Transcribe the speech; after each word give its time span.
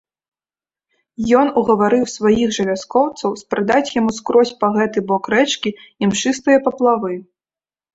Ён 1.39 1.47
угаварыў 1.61 2.05
сваіх 2.15 2.47
жа 2.59 2.63
вяскоўцаў 2.71 3.37
спрадаць 3.45 3.95
яму 4.01 4.11
скрозь 4.23 4.57
па 4.67 4.75
гэты 4.81 5.09
бок 5.09 5.33
рэчкі 5.39 5.79
імшыстыя 6.07 6.57
паплавы. 6.69 7.13